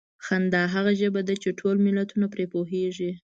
[0.25, 3.11] خندا هغه ژبه ده چې ټول ملتونه پرې پوهېږي.